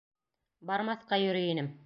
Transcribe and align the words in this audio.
Бармаҫҡа 0.71 1.23
йөрөй 1.27 1.55
инем. 1.55 1.75